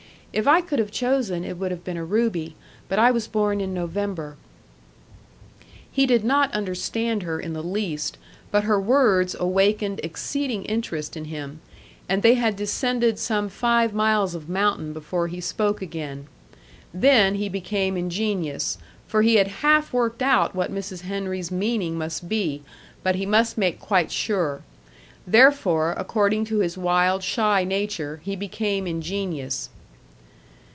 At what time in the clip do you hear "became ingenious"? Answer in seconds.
17.49-18.77, 28.37-29.67